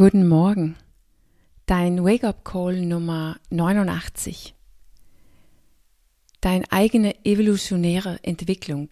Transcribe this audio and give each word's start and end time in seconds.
Guten 0.00 0.26
Morgen. 0.26 0.76
Dein 1.66 2.02
Wake-up-Call 2.02 2.86
Nummer 2.86 3.36
89. 3.50 4.54
Deine 6.40 6.64
eigene 6.72 7.22
evolutionäre 7.26 8.18
Entwicklung. 8.22 8.88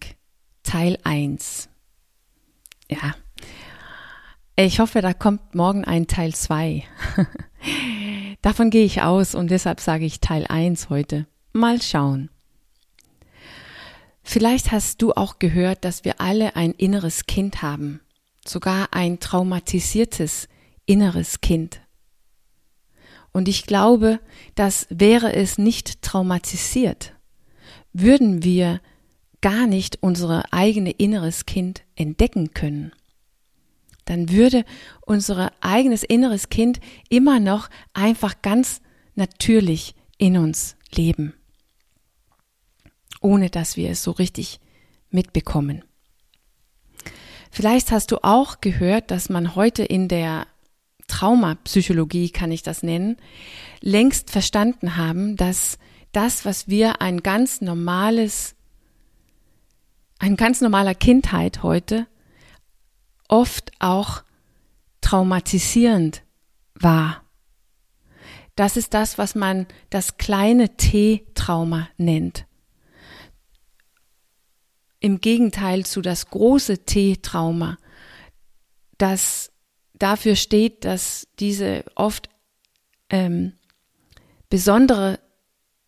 Teil 0.61 0.99
1. 1.03 1.67
Ja. 2.91 3.15
Ich 4.55 4.79
hoffe, 4.79 5.01
da 5.01 5.15
kommt 5.15 5.55
morgen 5.55 5.83
ein 5.83 6.05
Teil 6.05 6.35
2. 6.35 6.83
Davon 8.43 8.69
gehe 8.69 8.85
ich 8.85 9.01
aus 9.01 9.33
und 9.33 9.49
deshalb 9.49 9.79
sage 9.79 10.05
ich 10.05 10.19
Teil 10.19 10.45
1 10.45 10.91
heute. 10.91 11.25
Mal 11.53 11.81
schauen. 11.81 12.29
Vielleicht 14.21 14.71
hast 14.71 15.01
du 15.01 15.13
auch 15.13 15.39
gehört, 15.39 15.85
dass 15.85 16.05
wir 16.05 16.21
alle 16.21 16.55
ein 16.55 16.73
inneres 16.73 17.25
Kind 17.25 17.63
haben, 17.63 17.99
sogar 18.45 18.89
ein 18.91 19.19
traumatisiertes 19.19 20.47
inneres 20.89 21.39
Kind. 21.39 21.81
Und 23.31 23.47
ich 23.47 23.67
glaube, 23.67 24.19
dass 24.55 24.87
wäre 24.89 25.33
es 25.33 25.59
nicht 25.59 26.01
traumatisiert, 26.01 27.13
würden 27.93 28.43
wir 28.43 28.81
gar 29.39 29.67
nicht 29.67 29.99
unser 30.01 30.51
eigenes 30.51 30.95
inneres 30.97 31.45
Kind 31.45 31.83
entdecken 31.95 32.55
können. 32.55 32.91
Dann 34.05 34.31
würde 34.31 34.65
unser 35.01 35.51
eigenes 35.61 36.03
inneres 36.03 36.49
Kind 36.49 36.79
immer 37.09 37.39
noch 37.39 37.69
einfach 37.93 38.41
ganz 38.41 38.81
natürlich 39.13 39.93
in 40.17 40.37
uns 40.37 40.75
leben, 40.91 41.35
ohne 43.21 43.51
dass 43.51 43.77
wir 43.77 43.91
es 43.91 44.01
so 44.01 44.09
richtig 44.09 44.59
mitbekommen. 45.11 45.83
Vielleicht 47.51 47.91
hast 47.91 48.11
du 48.11 48.23
auch 48.23 48.59
gehört, 48.59 49.11
dass 49.11 49.29
man 49.29 49.55
heute 49.55 49.83
in 49.83 50.07
der 50.07 50.47
Traumapsychologie 51.19 52.29
kann 52.29 52.49
ich 52.49 52.63
das 52.63 52.81
nennen, 52.81 53.17
längst 53.81 54.29
verstanden 54.29 54.95
haben, 54.95 55.35
dass 55.35 55.77
das, 56.13 56.45
was 56.45 56.69
wir 56.69 57.01
ein 57.01 57.23
ganz 57.23 57.59
normales, 57.59 58.55
ein 60.19 60.37
ganz 60.37 60.61
normaler 60.61 60.95
Kindheit 60.95 61.61
heute, 61.61 62.07
oft 63.27 63.73
auch 63.79 64.23
traumatisierend 65.01 66.23
war. 66.73 67.21
Das 68.55 68.77
ist 68.77 68.93
das, 68.93 69.17
was 69.17 69.35
man 69.35 69.67
das 69.89 70.15
kleine 70.15 70.77
T-Trauma 70.77 71.89
nennt. 71.97 72.45
Im 75.01 75.19
Gegenteil 75.19 75.85
zu 75.85 76.01
das 76.01 76.29
große 76.29 76.85
T-Trauma, 76.85 77.77
das 78.97 79.51
dafür 79.99 80.35
steht, 80.35 80.85
dass 80.85 81.27
diese 81.39 81.83
oft 81.95 82.29
ähm, 83.09 83.53
besondere 84.49 85.19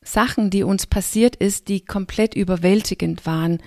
Sachen, 0.01 0.49
die 0.49 0.63
uns 0.63 0.87
passiert 0.87 1.35
ist, 1.35 1.67
die 1.67 1.85
komplett 1.85 2.33
überwältigend 2.35 3.25
waren 3.25 3.59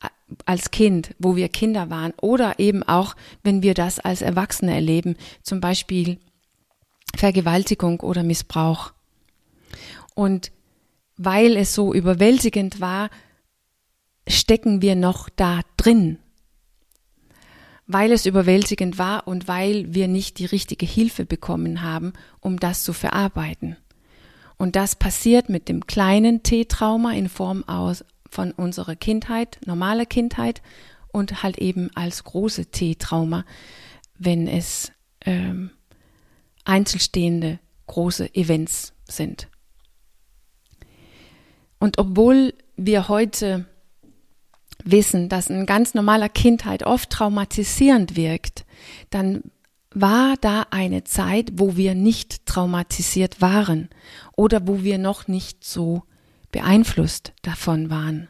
äh, 0.00 0.08
als 0.44 0.70
Kind, 0.70 1.14
wo 1.18 1.36
wir 1.36 1.48
Kinder 1.48 1.90
waren, 1.90 2.12
oder 2.20 2.58
eben 2.58 2.82
auch, 2.82 3.16
wenn 3.42 3.62
wir 3.62 3.74
das 3.74 3.98
als 3.98 4.22
Erwachsene 4.22 4.74
erleben, 4.74 5.16
zum 5.42 5.60
Beispiel 5.60 6.18
Vergewaltigung 7.16 8.00
oder 8.00 8.22
Missbrauch. 8.22 8.92
Und 10.14 10.52
weil 11.16 11.56
es 11.56 11.74
so 11.74 11.92
überwältigend 11.92 12.80
war, 12.80 13.10
stecken 14.28 14.82
wir 14.82 14.94
noch 14.94 15.28
da 15.30 15.62
drin 15.76 16.18
weil 17.88 18.12
es 18.12 18.26
überwältigend 18.26 18.98
war 18.98 19.26
und 19.26 19.48
weil 19.48 19.92
wir 19.94 20.06
nicht 20.08 20.38
die 20.38 20.44
richtige 20.44 20.86
Hilfe 20.86 21.24
bekommen 21.24 21.82
haben, 21.82 22.12
um 22.40 22.60
das 22.60 22.84
zu 22.84 22.92
verarbeiten. 22.92 23.76
Und 24.58 24.76
das 24.76 24.94
passiert 24.94 25.48
mit 25.48 25.68
dem 25.68 25.86
kleinen 25.86 26.42
T-Trauma 26.42 27.12
in 27.12 27.30
Form 27.30 27.64
aus 27.66 28.04
von 28.28 28.52
unserer 28.52 28.94
Kindheit, 28.94 29.58
normaler 29.64 30.04
Kindheit 30.04 30.60
und 31.12 31.42
halt 31.42 31.58
eben 31.58 31.90
als 31.94 32.24
große 32.24 32.66
T-Trauma, 32.66 33.46
wenn 34.18 34.46
es 34.46 34.92
ähm, 35.24 35.70
einzelstehende 36.64 37.58
große 37.86 38.34
Events 38.34 38.92
sind. 39.04 39.48
Und 41.78 41.96
obwohl 41.96 42.52
wir 42.76 43.08
heute 43.08 43.64
wissen, 44.90 45.28
dass 45.28 45.50
ein 45.50 45.66
ganz 45.66 45.94
normaler 45.94 46.28
Kindheit 46.28 46.84
oft 46.84 47.10
traumatisierend 47.10 48.16
wirkt, 48.16 48.64
dann 49.10 49.42
war 49.90 50.36
da 50.40 50.66
eine 50.70 51.04
Zeit, 51.04 51.50
wo 51.54 51.76
wir 51.76 51.94
nicht 51.94 52.46
traumatisiert 52.46 53.40
waren 53.40 53.88
oder 54.36 54.66
wo 54.66 54.82
wir 54.82 54.98
noch 54.98 55.28
nicht 55.28 55.64
so 55.64 56.02
beeinflusst 56.52 57.32
davon 57.42 57.90
waren. 57.90 58.28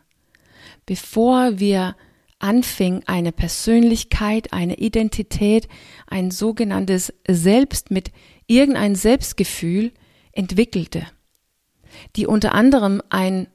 Bevor 0.86 1.58
wir 1.58 1.96
anfing, 2.38 3.02
eine 3.06 3.32
Persönlichkeit, 3.32 4.52
eine 4.52 4.78
Identität, 4.78 5.68
ein 6.06 6.30
sogenanntes 6.30 7.12
Selbst 7.28 7.90
mit 7.90 8.12
irgendein 8.46 8.94
Selbstgefühl 8.94 9.92
entwickelte, 10.32 11.06
die 12.16 12.26
unter 12.26 12.54
anderem 12.54 13.02
ein 13.10 13.48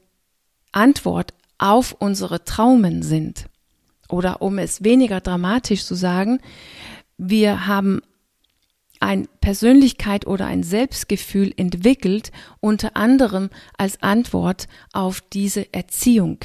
Antwort 0.72 1.34
auf 1.58 1.96
unsere 2.00 2.44
Traumen 2.44 3.04
sind. 3.04 3.46
Oder 4.10 4.42
um 4.42 4.58
es 4.58 4.84
weniger 4.84 5.22
dramatisch 5.22 5.86
zu 5.86 5.96
sagen, 5.96 6.40
wir 7.18 7.68
haben 7.68 8.02
ein 9.00 9.28
Persönlichkeit 9.42 10.28
oder 10.28 10.46
ein 10.46 10.64
Selbstgefühl 10.64 11.54
entwickelt, 11.58 12.32
unter 12.60 12.96
anderem 12.96 13.50
als 13.78 14.02
Antwort 14.02 14.68
auf 14.94 15.22
diese 15.22 15.74
Erziehung, 15.74 16.40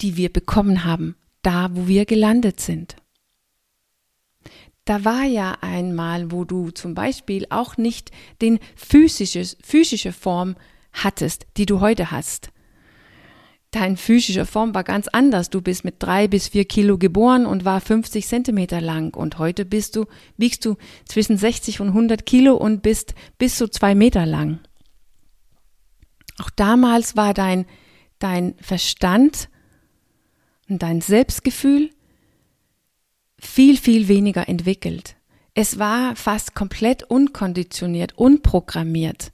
die 0.00 0.16
wir 0.16 0.32
bekommen 0.32 0.84
haben, 0.84 1.14
da 1.42 1.68
wo 1.72 1.86
wir 1.86 2.04
gelandet 2.04 2.60
sind. 2.60 2.96
Da 4.84 5.04
war 5.04 5.24
ja 5.24 5.58
einmal, 5.60 6.32
wo 6.32 6.44
du 6.44 6.70
zum 6.70 6.94
Beispiel 6.94 7.46
auch 7.50 7.76
nicht 7.76 8.10
den 8.40 8.58
physische, 8.74 9.44
physische 9.62 10.12
Form 10.12 10.56
hattest, 10.92 11.46
die 11.56 11.66
du 11.66 11.80
heute 11.80 12.10
hast 12.10 12.50
dein 13.70 13.96
physischer 13.96 14.46
Form 14.46 14.74
war 14.74 14.84
ganz 14.84 15.08
anders. 15.08 15.50
Du 15.50 15.60
bist 15.60 15.84
mit 15.84 15.96
drei 15.98 16.28
bis 16.28 16.48
vier 16.48 16.64
Kilo 16.64 16.98
geboren 16.98 17.46
und 17.46 17.64
war 17.64 17.80
50 17.80 18.26
Zentimeter 18.26 18.80
lang. 18.80 19.14
Und 19.14 19.38
heute 19.38 19.64
bist 19.64 19.96
du, 19.96 20.06
wiegst 20.36 20.64
du 20.64 20.76
zwischen 21.04 21.36
60 21.36 21.80
und 21.80 21.88
100 21.88 22.24
Kilo 22.26 22.56
und 22.56 22.82
bist 22.82 23.14
bis 23.36 23.56
zu 23.56 23.68
zwei 23.68 23.94
Meter 23.94 24.26
lang. 24.26 24.60
Auch 26.38 26.50
damals 26.50 27.16
war 27.16 27.34
dein, 27.34 27.66
dein 28.18 28.54
Verstand 28.60 29.48
und 30.68 30.82
dein 30.82 31.00
Selbstgefühl 31.00 31.90
viel, 33.38 33.76
viel 33.76 34.08
weniger 34.08 34.48
entwickelt. 34.48 35.16
Es 35.54 35.78
war 35.78 36.14
fast 36.16 36.54
komplett 36.54 37.02
unkonditioniert, 37.04 38.16
unprogrammiert. 38.16 39.32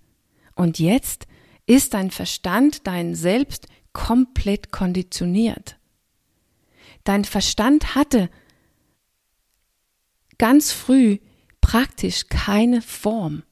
Und 0.55 0.79
jetzt 0.79 1.27
ist 1.67 1.95
dein 1.95 2.11
Verstand, 2.11 2.87
dein 2.87 3.15
Selbst 3.15 3.67
komplett 3.93 4.71
konditioniert. 4.73 5.79
Dein 7.05 7.25
Verstand 7.25 7.95
hatte 7.95 8.31
ganz 10.39 10.73
früh 10.73 11.19
praktisch 11.61 12.29
keine 12.29 12.83
Form. 12.83 13.43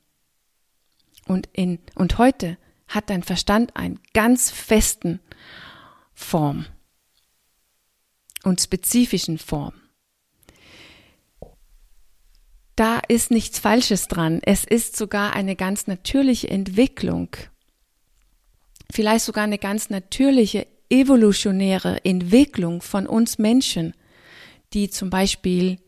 Und, 1.27 1.49
in, 1.53 1.78
und 1.95 2.19
heute 2.19 2.59
hat 2.89 3.09
dein 3.09 3.23
Verstand 3.23 3.77
einen 3.77 4.00
ganz 4.12 4.50
festen 4.50 5.21
Form 6.12 6.67
und 8.43 8.61
spezifischen 8.61 9.39
Form. 9.39 9.75
Da 12.75 13.00
ist 13.06 13.31
nichts 13.31 13.58
Falsches 13.58 14.08
dran. 14.08 14.41
Es 14.44 14.65
ist 14.65 14.97
sogar 14.97 15.35
eine 15.35 15.56
ganz 15.56 15.87
natürliche 15.87 16.49
Entwicklung 16.49 17.29
vielleicht 18.93 19.25
sogar 19.25 19.44
eine 19.44 19.59
ganz 19.59 19.91
natürliche 19.91 20.67
evolutionäre 20.91 22.05
Entwicklung 22.05 22.83
von 22.83 23.06
uns 23.06 23.39
Menschen, 23.39 23.94
die 24.75 24.91
zum 24.91 25.11
Beispiel 25.11 25.79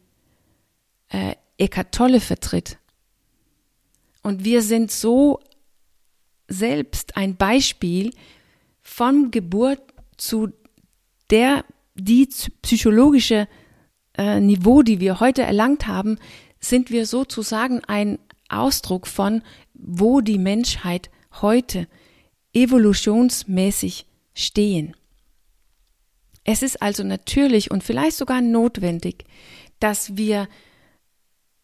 äh, 1.11 1.35
Eckhart 1.59 1.93
Tolle 1.93 2.21
vertritt. 2.21 2.79
Und 4.23 4.45
wir 4.45 4.63
sind 4.63 4.91
so 4.91 5.41
selbst 6.49 7.17
ein 7.17 7.37
Beispiel 7.37 8.13
von 8.81 9.31
Geburt 9.31 9.81
zu 10.17 10.53
der, 11.31 11.65
die 11.95 12.29
psychologische 12.63 13.49
äh, 14.17 14.41
Niveau, 14.41 14.83
die 14.83 15.01
wir 15.01 15.21
heute 15.21 15.43
erlangt 15.43 15.87
haben, 15.87 16.19
sind 16.61 16.91
wir 16.91 17.07
sozusagen 17.07 17.85
ein 17.85 18.19
Ausdruck 18.49 19.07
von, 19.07 19.43
wo 19.75 20.21
die 20.23 20.39
Menschheit 20.39 21.11
heute 21.43 21.87
evolutionsmäßig 22.55 24.07
stehen. 24.33 24.97
Es 26.45 26.63
ist 26.63 26.81
also 26.83 27.05
natürlich 27.05 27.71
und 27.71 27.83
vielleicht 27.83 28.17
sogar 28.17 28.41
notwendig, 28.41 29.25
dass 29.81 30.17
wir 30.17 30.49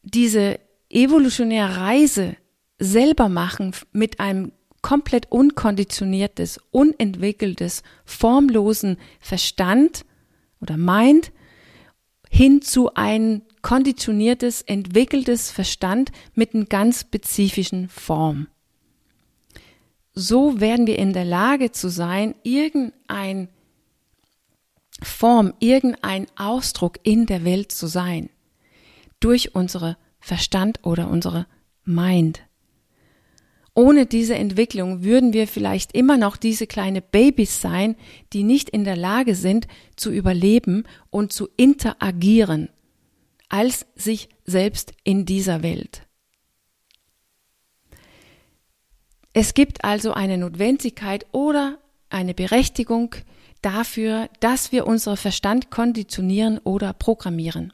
diese 0.03 0.59
evolutionäre 0.89 1.77
Reise 1.77 2.37
selber 2.79 3.29
machen 3.29 3.75
mit 3.93 4.21
einem 4.21 4.53
komplett 4.83 5.31
unkonditioniertes, 5.31 6.59
unentwickeltes, 6.71 7.83
formlosen 8.05 8.97
Verstand 9.21 10.07
oder 10.61 10.79
Mind 10.79 11.33
hin 12.31 12.63
zu 12.63 12.95
ein 12.95 13.43
konditioniertes, 13.61 14.63
entwickeltes 14.63 15.51
Verstand 15.51 16.13
mit 16.35 16.55
einer 16.55 16.65
ganz 16.65 17.01
spezifischen 17.01 17.89
Form. 17.89 18.47
So 20.13 20.61
werden 20.61 20.87
wir 20.87 20.99
in 20.99 21.13
der 21.13 21.25
Lage 21.25 21.73
zu 21.73 21.89
sein, 21.89 22.35
irgendein 22.43 23.49
Form, 25.03 25.55
irgendein 25.61 26.27
Ausdruck 26.37 26.99
in 27.03 27.27
der 27.27 27.45
Welt 27.45 27.73
zu 27.73 27.87
sein. 27.87 28.29
Durch 29.21 29.55
unsere 29.55 29.97
Verstand 30.19 30.81
oder 30.85 31.09
unsere 31.09 31.47
Mind. 31.85 32.43
Ohne 33.75 34.05
diese 34.05 34.35
Entwicklung 34.35 35.05
würden 35.05 35.33
wir 35.33 35.47
vielleicht 35.47 35.93
immer 35.93 36.19
noch 36.19 36.37
diese 36.37 36.67
kleine 36.67 37.01
Babys 37.01 37.61
sein, 37.61 37.97
die 38.33 38.43
nicht 38.43 38.69
in 38.69 38.85
der 38.85 38.97
Lage 38.97 39.35
sind 39.35 39.69
zu 39.97 40.11
überleben 40.11 40.85
und 41.11 41.33
zu 41.33 41.49
interagieren 41.57 42.69
als 43.51 43.85
sich 43.97 44.29
selbst 44.45 44.93
in 45.05 45.27
dieser 45.27 45.63
Welt. 45.63 46.07
Es 49.33 49.55
gibt 49.55 49.85
also 49.85 50.13
eine 50.13 50.39
Notwendigkeit 50.39 51.27
oder 51.33 51.79
eine 52.09 52.35
Berechtigung 52.35 53.15
dafür, 53.63 54.29
dass 54.41 54.73
wir 54.73 54.87
unseren 54.87 55.17
Verstand 55.17 55.71
konditionieren 55.71 56.59
oder 56.59 56.93
programmieren, 56.93 57.73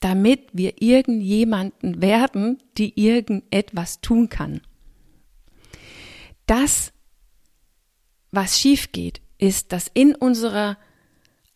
damit 0.00 0.48
wir 0.52 0.82
irgendjemanden 0.82 2.02
werden, 2.02 2.58
die 2.76 3.00
irgendetwas 3.00 4.00
tun 4.00 4.28
kann. 4.28 4.60
Das, 6.46 6.92
was 8.30 8.58
schief 8.58 8.92
geht, 8.92 9.20
ist, 9.38 9.72
dass 9.72 9.90
in 9.94 10.14
unserer 10.14 10.76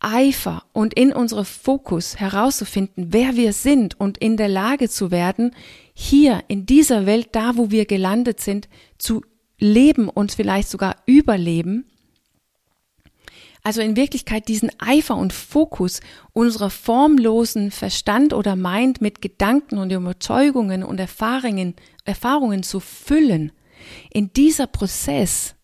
Eifer 0.05 0.65
und 0.73 0.95
in 0.95 1.13
unserem 1.13 1.45
Fokus 1.45 2.17
herauszufinden, 2.17 3.09
wer 3.11 3.37
wir 3.37 3.53
sind 3.53 3.99
und 3.99 4.19
in 4.19 4.37
der 4.37 4.49
Lage 4.49 4.89
zu 4.89 5.11
werden, 5.11 5.53
hier 5.95 6.45
in 6.49 6.67
dieser 6.67 7.07
Welt, 7.07 7.31
da 7.33 7.57
wo 7.57 7.71
wir 7.71 7.87
gelandet 7.87 8.41
sind, 8.41 8.69
zu 8.99 9.23
leben 9.59 10.09
und 10.09 10.33
vielleicht 10.33 10.69
sogar 10.69 10.97
überleben. 11.07 11.87
Also 13.63 13.81
in 13.81 13.97
Wirklichkeit 13.97 14.49
diesen 14.49 14.71
Eifer 14.79 15.17
und 15.17 15.33
Fokus 15.33 16.01
unserer 16.35 16.69
formlosen 16.69 17.71
Verstand 17.71 18.35
oder 18.35 18.57
Mind 18.57 19.01
mit 19.01 19.23
Gedanken 19.23 19.79
und 19.79 19.91
Überzeugungen 19.91 20.83
und 20.83 21.01
Erfahrungen, 21.01 21.75
Erfahrungen 22.05 22.63
zu 22.63 22.79
füllen. 22.79 23.53
In 24.13 24.35
dieser 24.35 24.67
Prozess 24.67 25.55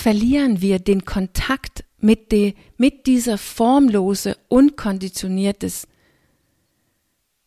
verlieren 0.00 0.62
wir 0.62 0.78
den 0.78 1.04
Kontakt 1.04 1.84
mit, 1.98 2.32
de, 2.32 2.54
mit 2.78 3.06
dieser 3.06 3.36
formlose, 3.36 4.38
unkonditioniertes 4.48 5.86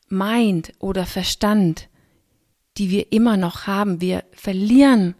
Mind 0.07 0.71
oder 0.77 1.07
Verstand, 1.07 1.89
die 2.77 2.91
wir 2.91 3.11
immer 3.11 3.37
noch 3.37 3.65
haben. 3.65 4.01
Wir 4.01 4.23
verlieren 4.31 5.15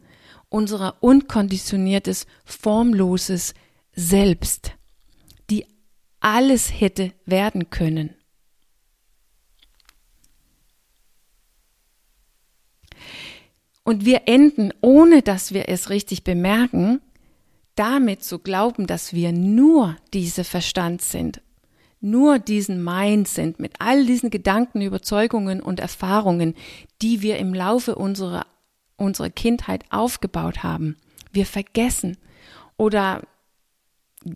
unser 0.50 1.02
unkonditioniertes, 1.02 2.28
formloses 2.46 3.56
Selbst, 3.96 4.74
die 5.50 5.66
alles 6.20 6.80
hätte 6.80 7.14
werden 7.26 7.72
können. 7.72 8.14
Und 13.84 14.06
wir 14.06 14.28
enden, 14.28 14.72
ohne 14.82 15.24
dass 15.24 15.54
wir 15.54 15.68
es 15.68 15.90
richtig 15.90 16.24
bemerken, 16.24 17.02
damit 17.76 18.24
zu 18.24 18.40
glauben, 18.40 18.88
dass 18.88 19.14
wir 19.14 19.32
nur 19.32 19.96
diese 20.14 20.44
Verstand 20.44 21.02
sind, 21.02 21.42
nur 22.02 22.40
diesen 22.40 22.84
Mind 22.84 23.28
sind, 23.28 23.60
mit 23.60 23.76
all 23.80 24.06
diesen 24.06 24.30
Gedanken, 24.30 24.82
Überzeugungen 24.82 25.62
und 25.62 25.80
Erfahrungen, 25.80 26.56
die 27.02 27.22
wir 27.22 27.38
im 27.38 27.54
Laufe 27.54 27.96
unserer, 27.96 28.46
unserer 28.98 29.30
Kindheit 29.30 29.86
aufgebaut 29.90 30.64
haben. 30.64 30.98
Wir 31.32 31.46
vergessen 31.46 32.18
oder 32.78 33.22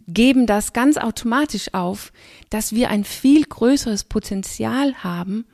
geben 0.07 0.47
das 0.47 0.73
ganz 0.73 0.97
automatisch 0.97 1.73
auf, 1.73 2.11
dass 2.49 2.73
wir 2.73 2.89
ein 2.89 3.03
viel 3.03 3.43
größeres 3.43 4.05
Potenzial 4.05 5.03
haben, 5.03 5.45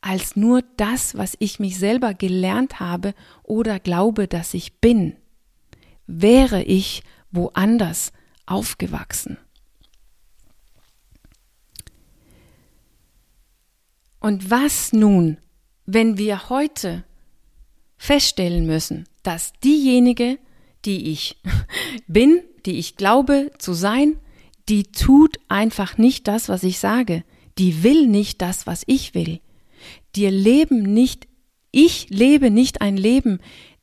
als 0.00 0.34
nur 0.34 0.62
das, 0.76 1.16
was 1.16 1.36
ich 1.38 1.60
mich 1.60 1.78
selber 1.78 2.14
gelernt 2.14 2.80
habe 2.80 3.14
oder 3.44 3.78
glaube, 3.78 4.26
dass 4.26 4.54
ich 4.54 4.80
bin 4.80 5.16
wäre 6.06 6.62
ich 6.62 7.02
woanders 7.30 8.12
aufgewachsen. 8.46 9.38
Und 14.20 14.50
was 14.50 14.92
nun, 14.92 15.38
wenn 15.84 16.16
wir 16.16 16.48
heute 16.48 17.04
feststellen 17.96 18.66
müssen, 18.66 19.08
dass 19.22 19.52
diejenige, 19.64 20.38
die 20.84 21.10
ich 21.10 21.40
bin, 22.06 22.42
die 22.66 22.78
ich 22.78 22.96
glaube 22.96 23.50
zu 23.58 23.72
sein, 23.72 24.16
die 24.68 24.84
tut 24.84 25.38
einfach 25.48 25.98
nicht 25.98 26.28
das, 26.28 26.48
was 26.48 26.62
ich 26.62 26.78
sage. 26.78 27.24
Die 27.58 27.82
will 27.82 28.06
nicht 28.06 28.40
das, 28.40 28.66
was 28.66 28.84
ich 28.86 29.14
will. 29.14 29.40
Die 30.14 30.26
leben 30.26 30.82
nicht, 30.82 31.26
ich 31.72 32.08
lebe 32.10 32.50
nicht 32.50 32.80
ein 32.80 32.96
Leben, 32.96 33.40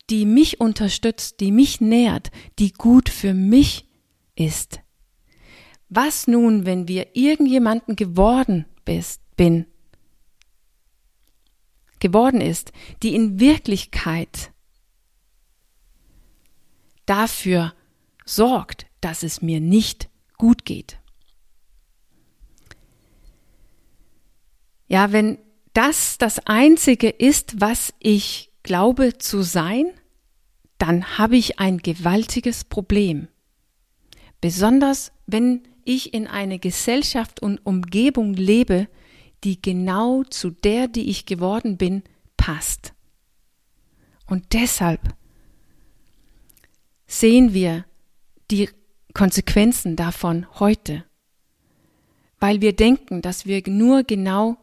die 0.10 0.26
mich 0.26 0.60
unterstützt, 0.60 1.40
die 1.40 1.52
mich 1.52 1.82
nährt, 1.82 2.32
die 2.58 2.72
gut 2.72 3.10
für 3.10 3.34
mich 3.34 3.88
ist. 4.36 4.80
Was 5.90 6.28
nun, 6.28 6.66
wenn 6.66 6.88
wir 6.88 7.16
irgendjemanden 7.16 7.96
geworden 7.96 8.66
bist, 8.86 9.22
bin, 9.36 9.66
geworden 12.00 12.42
ist, 12.42 12.72
die 13.04 13.16
in 13.16 13.40
Wirklichkeit 13.40 14.52
dafür 17.06 17.74
sorgt, 18.26 18.86
dass 19.02 19.24
es 19.24 19.42
mir 19.42 19.60
nicht 19.60 20.10
gut 20.38 20.66
geht. 20.66 21.00
Ja, 24.88 25.12
wenn 25.12 25.38
das 25.74 26.18
das 26.18 26.40
Einzige 26.48 27.10
ist, 27.10 27.62
was 27.62 27.94
ich 28.00 28.52
glaube 28.64 29.18
zu 29.18 29.42
sein, 29.42 29.92
dann 30.80 31.18
habe 31.20 31.38
ich 31.38 31.60
ein 31.60 31.78
gewaltiges 31.78 32.64
Problem. 32.64 33.28
Besonders 34.42 35.12
wenn 35.28 35.62
ich 35.84 36.14
in 36.14 36.28
eine 36.28 36.60
Gesellschaft 36.60 37.42
und 37.42 37.66
Umgebung 37.66 38.34
lebe, 38.34 38.88
die 39.44 39.62
genau 39.62 40.24
zu 40.24 40.50
der, 40.50 40.88
die 40.88 41.10
ich 41.10 41.26
geworden 41.26 41.78
bin, 41.78 42.04
passt. 42.38 42.94
Und 44.26 44.54
deshalb 44.54 45.16
sehen 47.08 47.54
wir 47.54 47.86
die 48.52 48.70
Konsequenzen 49.14 49.96
davon 49.96 50.48
heute, 50.60 51.06
weil 52.40 52.62
wir 52.62 52.76
denken, 52.76 53.22
dass 53.22 53.46
wir 53.46 53.62
nur 53.68 54.04
genau 54.04 54.58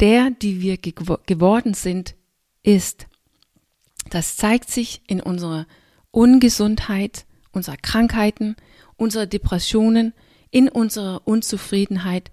der, 0.00 0.30
die 0.30 0.60
wir 0.60 0.76
geworden 0.78 1.74
sind, 1.74 2.14
ist. 2.62 3.06
Das 4.14 4.36
zeigt 4.36 4.70
sich 4.70 5.02
in 5.08 5.20
unserer 5.20 5.66
Ungesundheit, 6.12 7.26
unserer 7.50 7.76
Krankheiten, 7.76 8.54
unserer 8.94 9.26
Depressionen, 9.26 10.14
in 10.52 10.68
unserer 10.68 11.26
Unzufriedenheit 11.26 12.30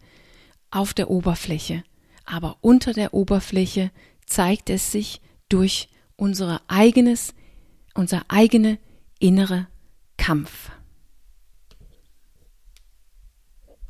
auf 0.69 0.93
der 0.93 1.09
Oberfläche. 1.09 1.83
Aber 2.23 2.57
unter 2.61 2.93
der 2.93 3.15
Oberfläche 3.15 3.89
zeigt 4.27 4.69
es 4.69 4.91
sich 4.91 5.21
durch 5.49 5.89
unser 6.17 6.61
eigenes, 6.67 7.33
unser 7.95 8.25
eigene 8.27 8.77
innere 9.17 9.65
Kampf. 10.17 10.69